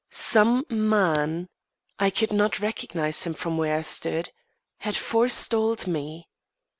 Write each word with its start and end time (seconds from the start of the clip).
Some 0.09 0.65
man 0.67 1.47
I 1.99 2.09
could 2.09 2.33
not 2.33 2.59
recognise 2.59 3.23
him 3.23 3.35
from 3.35 3.59
where 3.59 3.75
I 3.77 3.81
stood 3.81 4.31
had 4.79 4.95
forestalled 4.95 5.85
me. 5.85 6.27